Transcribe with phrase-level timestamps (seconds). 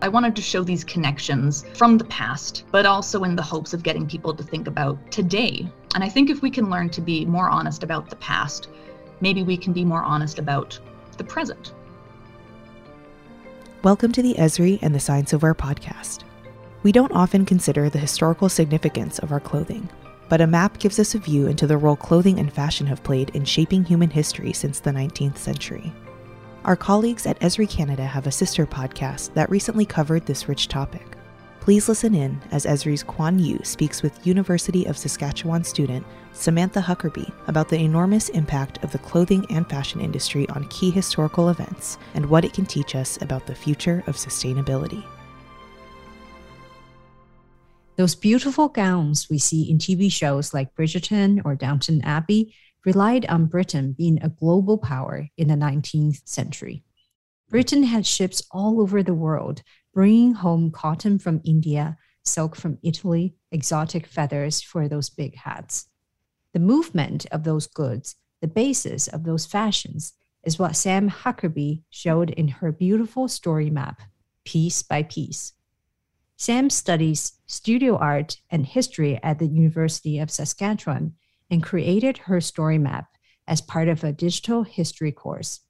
[0.00, 3.82] I wanted to show these connections from the past, but also in the hopes of
[3.82, 5.68] getting people to think about today.
[5.96, 8.68] And I think if we can learn to be more honest about the past,
[9.20, 10.78] maybe we can be more honest about
[11.16, 11.74] the present.
[13.82, 16.22] Welcome to the Esri and the Science of Where podcast.
[16.84, 19.88] We don't often consider the historical significance of our clothing,
[20.28, 23.30] but a map gives us a view into the role clothing and fashion have played
[23.30, 25.92] in shaping human history since the 19th century.
[26.64, 31.16] Our colleagues at Esri Canada have a sister podcast that recently covered this rich topic.
[31.60, 37.30] Please listen in as Esri's Kwan Yu speaks with University of Saskatchewan student Samantha Huckerby
[37.46, 42.26] about the enormous impact of the clothing and fashion industry on key historical events and
[42.26, 45.04] what it can teach us about the future of sustainability.
[47.96, 52.54] Those beautiful gowns we see in TV shows like Bridgerton or Downton Abbey
[52.88, 56.82] relied on Britain being a global power in the 19th century.
[57.50, 63.34] Britain had ships all over the world, bringing home cotton from India, silk from Italy,
[63.52, 65.88] exotic feathers for those big hats.
[66.54, 72.30] The movement of those goods, the basis of those fashions, is what Sam Huckerby showed
[72.30, 74.00] in her beautiful story map,
[74.46, 75.52] Piece by Piece.
[76.38, 81.16] Sam studies studio art and history at the University of Saskatchewan
[81.50, 83.06] and created her story map
[83.46, 85.60] as part of a digital history course.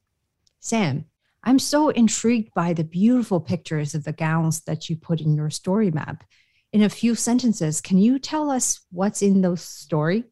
[0.61, 1.05] Sam,
[1.45, 5.51] I'm so intrigued by the beautiful pictures of the gowns that you put in your
[5.51, 6.25] story map.
[6.73, 10.25] In a few sentences, can you tell us what's in those story?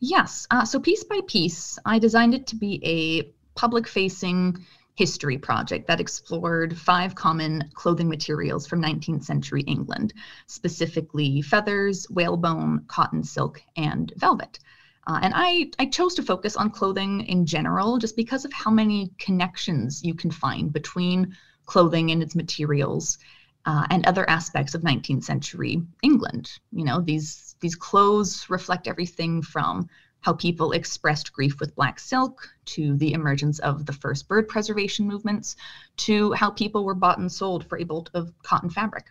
[0.00, 0.46] Yes.
[0.50, 4.64] Uh, so piece by piece, I designed it to be a public facing
[5.00, 10.12] history project that explored five common clothing materials from 19th century England,
[10.46, 14.58] specifically feathers, whalebone, cotton, silk, and velvet.
[15.06, 18.70] Uh, and I, I chose to focus on clothing in general just because of how
[18.70, 21.34] many connections you can find between
[21.64, 23.16] clothing and its materials
[23.64, 26.50] uh, and other aspects of 19th century England.
[26.72, 29.88] You know, these these clothes reflect everything from
[30.20, 35.06] how people expressed grief with black silk, to the emergence of the first bird preservation
[35.06, 35.56] movements,
[35.96, 39.06] to how people were bought and sold for a bolt of cotton fabric.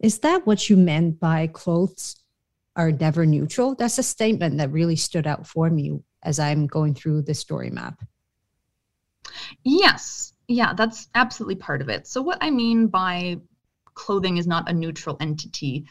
[0.00, 2.16] Is that what you meant by clothes
[2.76, 3.74] are never neutral?
[3.74, 7.70] That's a statement that really stood out for me as I'm going through the story
[7.70, 8.02] map.
[9.62, 10.32] Yes.
[10.48, 12.06] Yeah, that's absolutely part of it.
[12.06, 13.38] So, what I mean by
[13.94, 15.86] clothing is not a neutral entity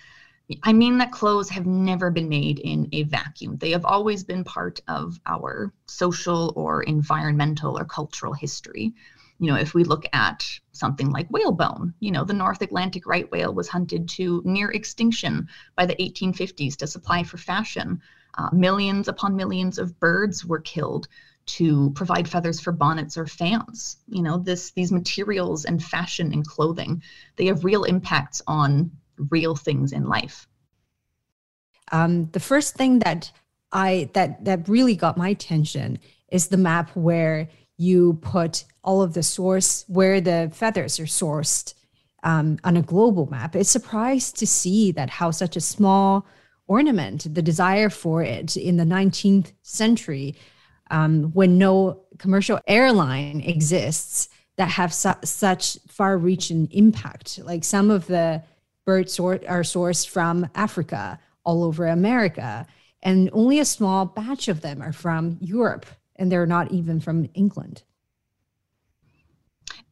[0.63, 3.57] I mean that clothes have never been made in a vacuum.
[3.57, 8.93] They have always been part of our social or environmental or cultural history.
[9.39, 13.29] You know, if we look at something like whalebone, you know, the North Atlantic right
[13.31, 18.01] whale was hunted to near extinction by the 1850s to supply for fashion.
[18.37, 21.07] Uh, millions upon millions of birds were killed
[21.45, 23.97] to provide feathers for bonnets or fans.
[24.07, 27.01] You know, this these materials and fashion and clothing,
[27.37, 28.91] they have real impacts on
[29.29, 30.47] real things in life?
[31.91, 33.31] Um, the first thing that
[33.71, 39.13] I that that really got my attention is the map where you put all of
[39.13, 41.73] the source where the feathers are sourced
[42.23, 43.55] um, on a global map.
[43.55, 46.25] It's surprised to see that how such a small
[46.67, 50.35] ornament, the desire for it in the 19th century,
[50.91, 57.39] um, when no commercial airline exists, that have su- such far-reaching impact.
[57.43, 58.43] Like some of the
[58.85, 62.65] birds are sourced from Africa, all over America,
[63.01, 65.85] and only a small batch of them are from Europe,
[66.15, 67.83] and they're not even from England.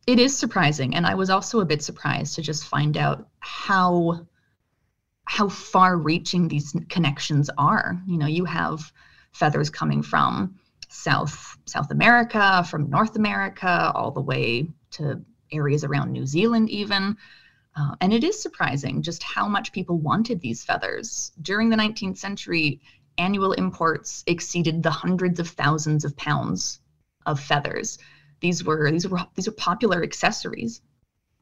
[0.07, 4.25] It is surprising, and I was also a bit surprised to just find out how
[5.25, 8.01] how far-reaching these connections are.
[8.05, 8.91] You know, you have
[9.31, 10.59] feathers coming from
[10.89, 17.15] South South America, from North America, all the way to areas around New Zealand, even.
[17.75, 21.31] Uh, and it is surprising just how much people wanted these feathers.
[21.41, 22.81] During the 19th century,
[23.17, 26.79] annual imports exceeded the hundreds of thousands of pounds
[27.25, 27.97] of feathers.
[28.41, 30.81] These were these were these are popular accessories.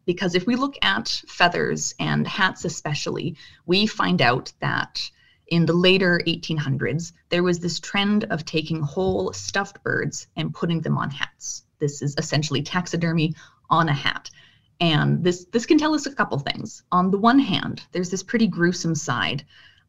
[0.06, 5.10] Because if we look at feathers and hats especially, we find out that
[5.48, 10.82] in the later 1800s, there was this trend of taking whole stuffed birds and putting
[10.82, 11.64] them on hats.
[11.80, 13.36] This is essentially taxidermy
[13.70, 14.30] on a hat.
[14.80, 16.84] And this this can tell us a couple things.
[16.92, 19.46] On the one hand, there's this pretty gruesome side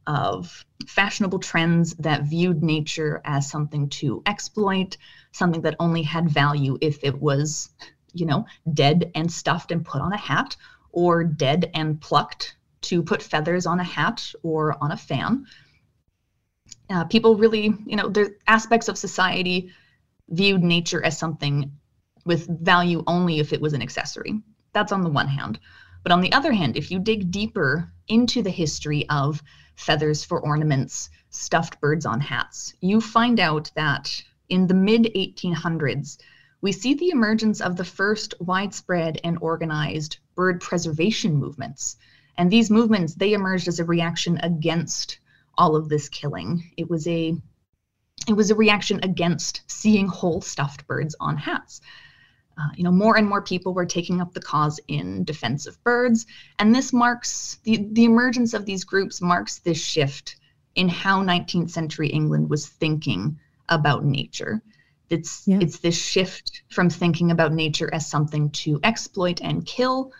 [0.06, 4.96] of fashionable trends that viewed nature as something to exploit,
[5.32, 7.70] something that only had value if it was,
[8.12, 10.56] you know, dead and stuffed and put on a hat,
[10.90, 15.46] or dead and plucked to put feathers on a hat or on a fan.
[16.88, 19.70] Uh, people really, you know, there aspects of society
[20.30, 21.70] viewed nature as something
[22.24, 24.40] with value only if it was an accessory
[24.72, 25.58] that's on the one hand.
[26.02, 29.42] But on the other hand, if you dig deeper into the history of
[29.76, 36.18] feathers for ornaments, stuffed birds on hats, you find out that in the mid 1800s,
[36.60, 41.96] we see the emergence of the first widespread and organized bird preservation movements.
[42.36, 45.18] And these movements, they emerged as a reaction against
[45.56, 46.72] all of this killing.
[46.76, 47.36] It was a
[48.28, 51.80] it was a reaction against seeing whole stuffed birds on hats.
[52.60, 55.82] Uh, you know, more and more people were taking up the cause in defense of
[55.82, 56.26] birds,
[56.58, 60.36] and this marks the, the emergence of these groups marks this shift
[60.74, 64.60] in how 19th century England was thinking about nature.
[65.08, 65.58] It's yeah.
[65.60, 70.12] it's this shift from thinking about nature as something to exploit and kill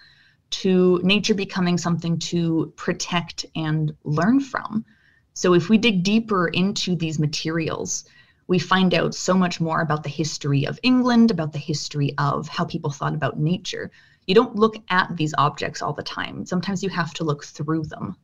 [0.51, 4.85] to nature becoming something to protect and learn from.
[5.35, 8.05] So if we dig deeper into these materials,
[8.51, 12.49] we find out so much more about the history of England, about the history of
[12.49, 13.93] how people thought about nature.
[14.27, 16.45] You don't look at these objects all the time.
[16.45, 18.17] Sometimes you have to look through them.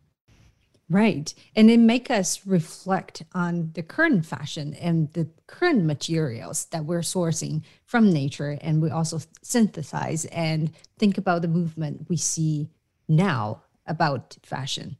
[0.90, 1.32] Right.
[1.55, 7.02] And it make us reflect on the current fashion and the current materials that we're
[7.02, 8.58] sourcing from nature.
[8.61, 12.69] And we also synthesize and think about the movement we see
[13.06, 14.96] now about fashion.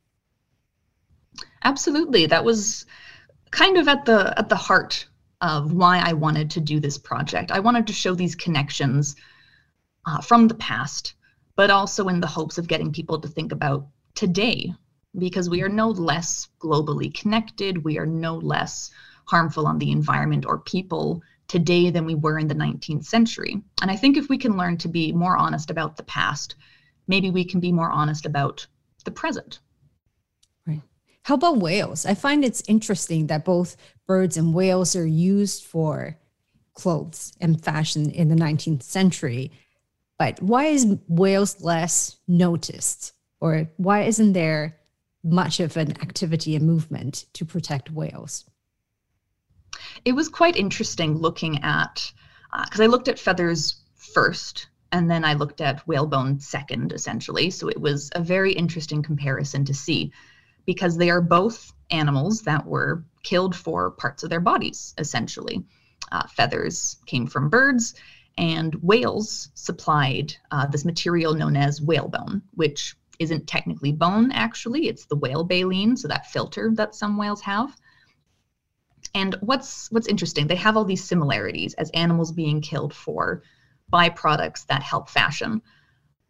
[1.65, 2.27] Absolutely.
[2.27, 2.87] That was
[3.51, 5.07] kind of at the at the heart
[5.47, 7.53] of why I wanted to do this project.
[7.53, 9.15] I wanted to show these connections
[10.05, 11.15] uh, from the past,
[11.55, 14.75] but also in the hopes of getting people to think about today,
[15.17, 18.91] because we are no less globally connected, we are no less
[19.27, 23.63] harmful on the environment or people today than we were in the 19th century.
[23.81, 26.57] And I think if we can learn to be more honest about the past,
[27.07, 28.67] maybe we can be more honest about
[29.05, 29.61] the present.
[31.27, 32.07] How about whales?
[32.07, 33.77] I find it's interesting that both
[34.07, 36.17] birds and whales are used for
[36.75, 39.51] clothes and fashion in the 19th century.
[40.21, 43.13] But why is whales less noticed?
[43.41, 44.77] Or why isn't there
[45.25, 48.45] much of an activity and movement to protect whales?
[50.05, 52.09] It was quite interesting looking at,
[52.67, 57.51] because uh, I looked at feathers first and then I looked at whalebone second, essentially.
[57.51, 60.13] So it was a very interesting comparison to see
[60.67, 65.65] because they are both animals that were killed for parts of their bodies, essentially.
[66.13, 67.95] Uh, feathers came from birds,
[68.39, 74.89] and whales supplied uh, this material known as whalebone, which isn't technically bone, actually.
[74.89, 77.75] It's the whale baleen, so that filter that some whales have.
[79.15, 83.43] And what's what's interesting, they have all these similarities as animals being killed for
[83.91, 85.63] byproducts that help fashion.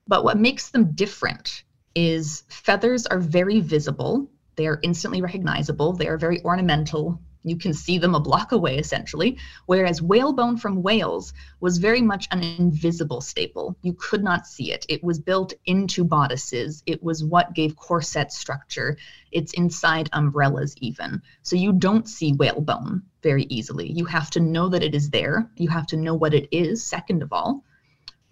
[0.06, 1.65] But what makes them different
[1.96, 4.31] is feathers are very visible.
[4.54, 5.94] They are instantly recognizable.
[5.94, 7.20] They are very ornamental.
[7.43, 9.38] You can see them a block away, essentially.
[9.66, 13.76] Whereas whalebone from whales was very much an invisible staple.
[13.82, 14.84] You could not see it.
[14.88, 16.82] It was built into bodices.
[16.87, 18.99] It was what gave corset structure.
[19.31, 21.22] It's inside umbrellas, even.
[21.42, 23.92] So you don't see whalebone very easily.
[23.92, 25.49] You have to know that it is there.
[25.56, 27.64] You have to know what it is, second of all.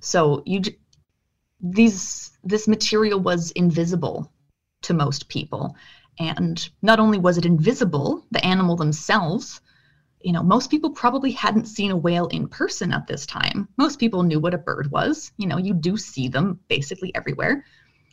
[0.01, 0.61] So you
[1.61, 4.31] these this material was invisible
[4.83, 5.77] to most people.
[6.19, 9.61] And not only was it invisible the animal themselves
[10.21, 13.69] you know most people probably hadn't seen a whale in person at this time.
[13.77, 15.33] Most people knew what a bird was.
[15.37, 17.65] You know you do see them basically everywhere.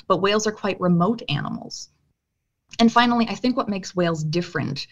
[0.07, 1.89] But whales are quite remote animals.
[2.79, 4.88] And finally i think what makes whales different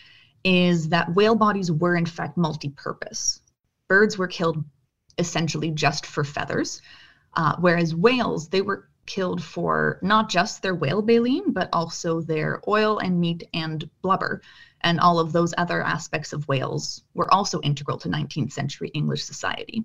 [0.46, 3.41] is that whale bodies were in fact multi-purpose.
[3.89, 4.63] Birds were killed
[5.17, 6.81] essentially just for feathers
[7.36, 12.62] uh, whereas whales, they were killed for not just their whale baleen, but also their
[12.68, 14.42] oil and meat and blubber.
[14.82, 19.25] And all of those other aspects of whales were also integral to 19th century English
[19.25, 19.84] society.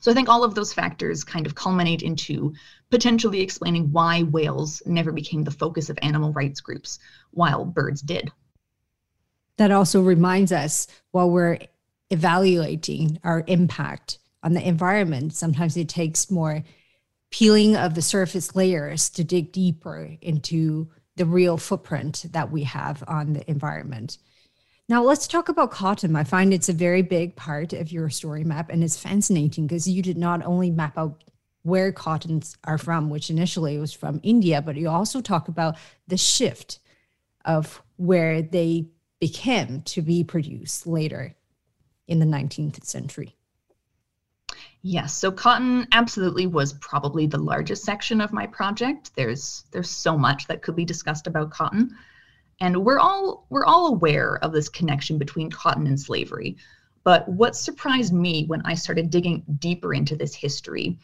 [0.00, 2.52] So I think all of those factors kind of culminate into
[2.90, 6.98] potentially explaining why whales never became the focus of animal rights groups
[7.30, 8.32] while birds did.
[9.56, 11.58] That also reminds us while we're
[12.10, 16.64] evaluating our impact on the environment, sometimes it takes more
[17.30, 23.04] peeling of the surface layers to dig deeper into the real footprint that we have
[23.06, 24.18] on the environment.
[24.88, 26.16] Now, let's talk about cotton.
[26.16, 29.88] I find it's a very big part of your story map, and it's fascinating because
[29.88, 31.22] you did not only map out
[31.62, 35.76] where cottons are from, which initially was from India, but you also talk about
[36.08, 36.80] the shift
[37.44, 38.88] of where they
[39.20, 41.36] became to be produced later
[42.08, 43.36] in the 19th century.
[44.82, 49.14] Yes, so cotton absolutely was probably the largest section of my project.
[49.14, 51.96] There's there's so much that could be discussed about cotton.
[52.60, 56.56] And we're all we're all aware of this connection between cotton and slavery.
[57.04, 60.98] But what surprised me when I started digging deeper into this history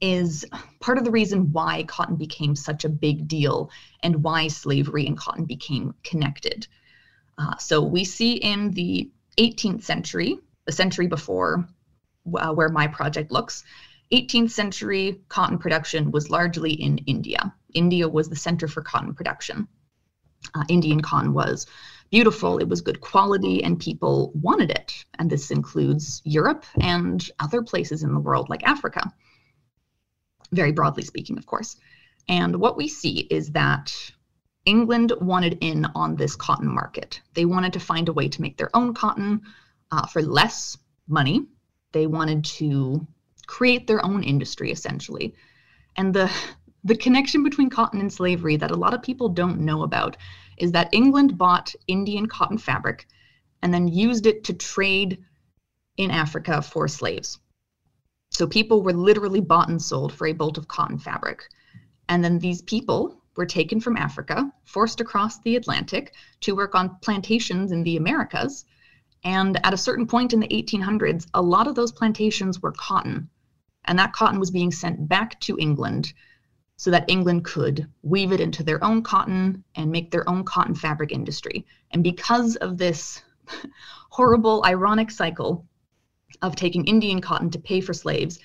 [0.00, 0.44] is
[0.80, 3.70] part of the reason why cotton became such a big deal
[4.02, 6.66] and why slavery and cotton became connected.
[7.38, 11.66] Uh, so we see in the 18th century, the century before
[12.34, 13.64] uh, where my project looks,
[14.12, 17.54] 18th century cotton production was largely in India.
[17.74, 19.66] India was the center for cotton production.
[20.54, 21.66] Uh, Indian cotton was
[22.10, 24.92] beautiful, it was good quality, and people wanted it.
[25.18, 29.10] And this includes Europe and other places in the world like Africa,
[30.52, 31.76] very broadly speaking, of course.
[32.28, 33.94] And what we see is that
[34.66, 37.20] England wanted in on this cotton market.
[37.34, 39.42] They wanted to find a way to make their own cotton
[39.90, 40.76] uh, for less
[41.08, 41.46] money.
[41.92, 43.06] They wanted to
[43.46, 45.34] create their own industry essentially.
[45.96, 46.30] And the
[46.84, 50.16] the connection between cotton and slavery that a lot of people don't know about
[50.56, 53.06] is that England bought Indian cotton fabric
[53.62, 55.22] and then used it to trade
[55.96, 57.38] in Africa for slaves.
[58.30, 61.48] So people were literally bought and sold for a bolt of cotton fabric.
[62.08, 66.96] And then these people were taken from Africa, forced across the Atlantic to work on
[67.02, 68.64] plantations in the Americas.
[69.24, 73.28] And at a certain point in the 1800s, a lot of those plantations were cotton.
[73.84, 76.12] And that cotton was being sent back to England
[76.76, 80.74] so that England could weave it into their own cotton and make their own cotton
[80.74, 81.64] fabric industry.
[81.92, 83.22] And because of this
[84.10, 85.66] horrible, ironic cycle
[86.40, 88.40] of taking Indian cotton to pay for slaves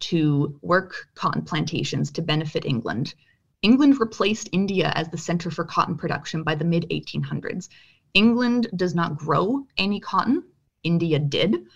[0.00, 3.14] to work cotton plantations to benefit England,
[3.60, 7.68] England replaced India as the center for cotton production by the mid 1800s.
[8.14, 10.44] England does not grow any cotton,
[10.82, 11.66] India did,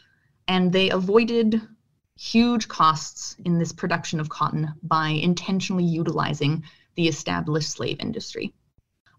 [0.49, 1.61] and they avoided
[2.19, 6.63] huge costs in this production of cotton by intentionally utilizing
[6.95, 8.55] the established slave industry.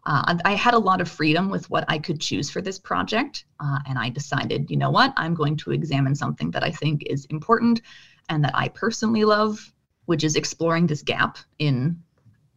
[0.06, 3.46] Uh, I had a lot of freedom with what I could choose for this project,
[3.60, 7.04] uh, and I decided, you know what, I'm going to examine something that I think
[7.06, 7.82] is important
[8.30, 9.74] and that I personally love,
[10.06, 12.02] which is exploring this gap in,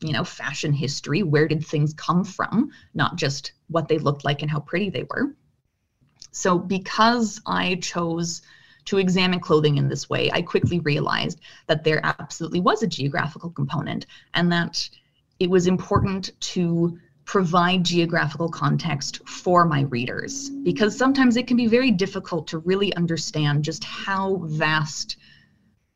[0.00, 1.22] you know, fashion history.
[1.22, 5.04] Where did things come from, not just what they looked like and how pretty they
[5.04, 5.34] were.
[6.32, 8.42] So, because I chose
[8.86, 13.50] to examine clothing in this way, I quickly realized that there absolutely was a geographical
[13.50, 14.88] component and that
[15.38, 21.66] it was important to provide geographical context for my readers because sometimes it can be
[21.66, 25.16] very difficult to really understand just how vast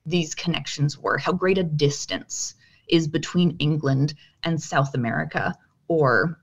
[0.06, 2.54] these connections were, how great a distance
[2.88, 4.14] is between England
[4.44, 5.54] and South America
[5.88, 6.38] or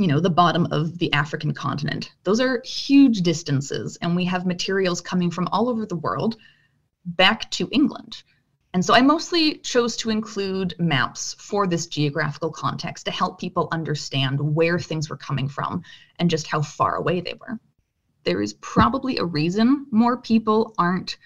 [0.00, 2.10] you know, the bottom of the African continent.
[2.24, 6.36] Those are huge distances, and we have materials coming from all over the world
[7.04, 8.22] back to England.
[8.72, 13.68] And so I mostly chose to include maps for this geographical context to help people
[13.72, 15.82] understand where things were coming from
[16.18, 17.60] and just how far away they were.
[18.24, 21.18] There is probably a reason more people aren't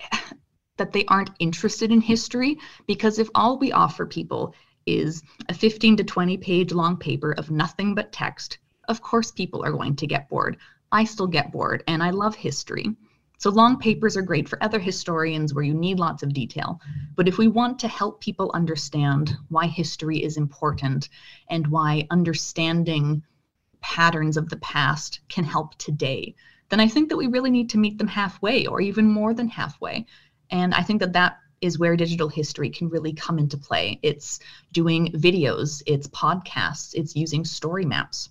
[0.78, 4.54] that they aren't interested in history because if all we offer people
[4.86, 8.58] is a 15 to 20 page long paper of nothing but text,
[8.88, 10.56] of course people are going to get bored.
[10.92, 12.96] I still get bored and I love history.
[13.38, 16.78] So long papers are great for other historians where you need lots of detail.
[17.16, 21.08] But if we want to help people understand why history is important
[21.48, 23.22] and why understanding
[23.80, 26.34] patterns of the past can help today,
[26.68, 29.48] then I think that we really need to meet them halfway or even more than
[29.48, 30.04] halfway.
[30.50, 33.98] And I think that that is where digital history can really come into play.
[34.02, 34.40] It's
[34.72, 38.30] doing videos, it's podcasts, it's using story maps.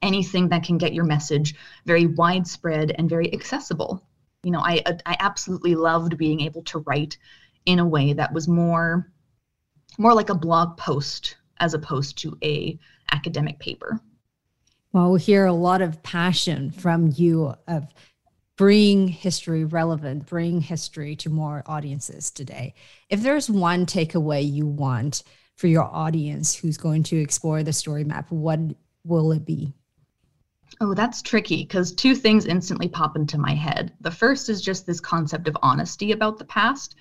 [0.00, 4.06] Anything that can get your message very widespread and very accessible.
[4.42, 7.18] You know, I uh, I absolutely loved being able to write
[7.66, 9.12] in a way that was more
[9.98, 12.78] more like a blog post as opposed to a
[13.12, 14.00] academic paper.
[14.92, 17.86] Well, we hear a lot of passion from you of
[18.56, 22.74] bring history relevant, bring history to more audiences today.
[23.08, 25.22] If there's one takeaway you want
[25.56, 28.58] for your audience who's going to explore the story map, what
[29.04, 29.72] will it be?
[30.80, 33.92] Oh, that's tricky because two things instantly pop into my head.
[34.00, 36.96] The first is just this concept of honesty about the past.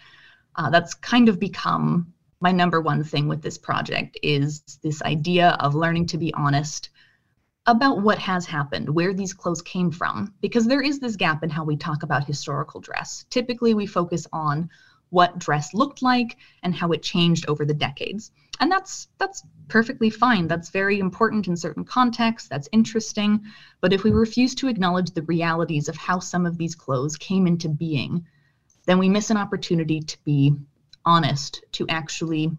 [0.55, 5.57] Uh, that's kind of become my number one thing with this project is this idea
[5.59, 6.89] of learning to be honest
[7.71, 11.49] about what has happened, where these clothes came from, because there is this gap in
[11.49, 13.25] how we talk about historical dress.
[13.29, 14.69] Typically, we focus on
[15.09, 18.31] what dress looked like and how it changed over the decades.
[18.59, 20.47] And that's that's perfectly fine.
[20.47, 22.49] That's very important in certain contexts.
[22.49, 23.41] That's interesting.
[23.79, 27.47] But if we refuse to acknowledge the realities of how some of these clothes came
[27.47, 28.25] into being,
[28.85, 30.55] then we miss an opportunity to be
[31.05, 32.51] honest, to actually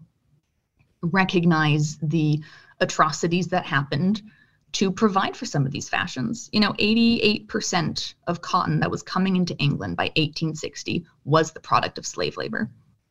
[1.03, 2.41] recognize the
[2.79, 4.21] atrocities that happened,
[4.73, 6.49] to provide for some of these fashions.
[6.51, 11.97] You know, 88% of cotton that was coming into England by 1860 was the product
[11.97, 12.69] of slave labor.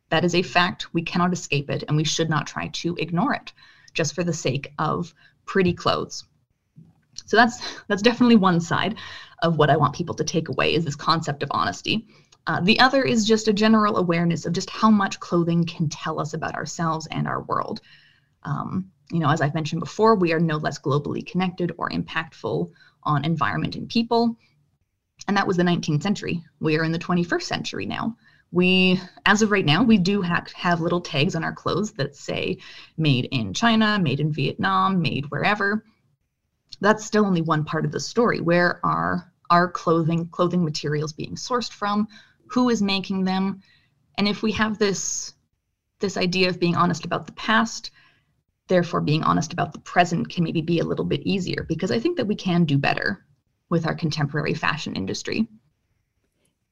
[0.09, 0.93] That is a fact.
[0.93, 3.53] We cannot escape it, and we should not try to ignore it
[3.93, 5.13] just for the sake of
[5.45, 6.25] pretty clothes.
[7.25, 8.97] So that's that's definitely one side
[9.41, 12.07] of what I want people to take away is this concept of honesty.
[12.45, 16.19] Uh, the other is just a general awareness of just how much clothing can tell
[16.19, 17.79] us about ourselves and our world.
[18.43, 22.71] Um, you know, as I've mentioned before, we are no less globally connected or impactful
[23.03, 24.37] on environment and people.
[25.27, 26.43] And that was the 19th century.
[26.59, 28.17] We are in the 21st century now.
[28.51, 32.15] We, as of right now, we do ha- have little tags on our clothes that
[32.15, 32.59] say
[32.97, 35.83] made in China, made in Vietnam, made wherever.
[36.79, 38.41] That's still only one part of the story.
[38.41, 42.07] Where are our clothing, clothing materials being sourced from?
[42.47, 43.61] Who is making them?
[44.17, 45.33] And if we have this,
[45.99, 47.91] this idea of being honest about the past,
[48.67, 51.99] therefore being honest about the present can maybe be a little bit easier because I
[51.99, 53.25] think that we can do better
[53.69, 55.47] with our contemporary fashion industry.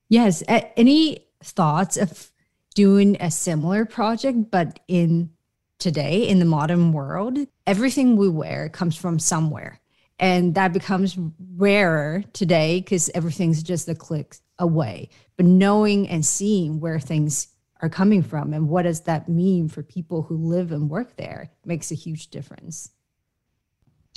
[0.10, 0.44] Yes.
[0.48, 2.32] Any thoughts of
[2.76, 5.32] doing a similar project, but in
[5.80, 9.80] today, in the modern world, everything we wear comes from somewhere.
[10.20, 11.18] And that becomes
[11.56, 15.10] rarer today because everything's just a click away.
[15.36, 17.48] But knowing and seeing where things
[17.82, 21.52] are coming from and what does that mean for people who live and work there?
[21.66, 22.92] Makes a huge difference.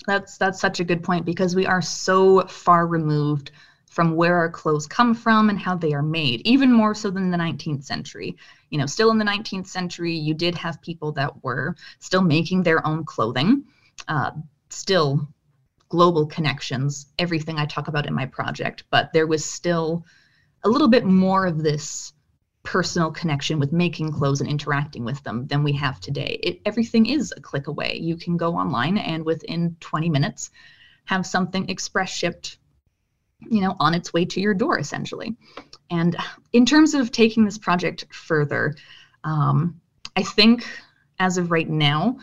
[0.07, 3.53] That's that's such a good point because we are so far removed
[3.87, 7.31] from where our clothes come from and how they are made even more so than
[7.31, 8.37] the 19th century.
[8.71, 12.63] You know still in the 19th century you did have people that were still making
[12.63, 13.65] their own clothing
[14.09, 14.33] uh,
[14.69, 15.29] still
[15.89, 20.05] global connections everything i talk about in my project but there was still
[20.65, 22.14] a little bit more of this
[22.65, 26.41] personal connection with making clothes and interacting with them than we have today.
[26.43, 27.99] It, everything is a click away.
[28.01, 30.51] You can go online and within 20 minutes
[31.05, 32.59] have something express shipped,
[33.51, 35.37] you know, on its way to your door essentially.
[35.91, 36.17] And
[36.53, 38.75] in terms of taking this project further,
[39.23, 39.81] um,
[40.17, 40.67] I think
[41.19, 42.19] as of right now,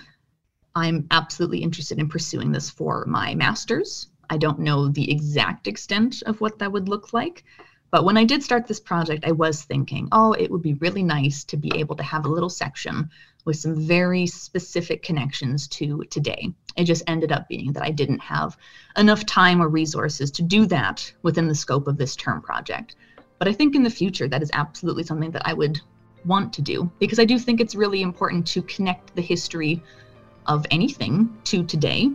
[0.74, 4.08] I'm absolutely interested in pursuing this for my master's.
[4.30, 7.44] I don't know the exact extent of what that would look like,
[7.92, 11.04] but when I did start this project, I was thinking, oh, it would be really
[11.04, 13.10] nice to be able to have a little section
[13.44, 16.54] with some very specific connections to today.
[16.78, 18.58] It just ended up being that I didn't have
[18.96, 22.96] enough time or resources to do that within the scope of this term project.
[23.40, 25.82] But I think in the future, that is absolutely something that I would
[26.24, 29.84] want to do because I do think it's really important to connect the history
[30.46, 32.12] of anything to today.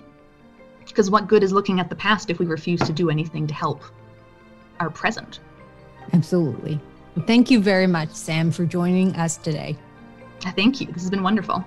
[0.86, 3.52] Because what good is looking at the past if we refuse to do anything to
[3.52, 3.82] help
[4.78, 5.40] our present?
[6.12, 6.80] Absolutely.
[7.26, 9.76] Thank you very much, Sam, for joining us today.
[10.40, 10.86] Thank you.
[10.88, 11.64] This has been wonderful.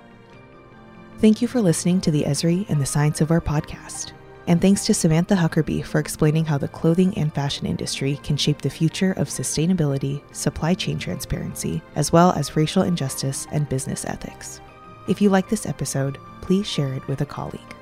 [1.20, 4.14] Thank you for listening to the Esri and the Science of Where podcast.
[4.48, 8.62] And thanks to Samantha Huckerby for explaining how the clothing and fashion industry can shape
[8.62, 14.62] the future of sustainability, supply chain transparency, as well as racial injustice and business ethics.
[15.08, 17.76] If you like this episode, please share it with a colleague.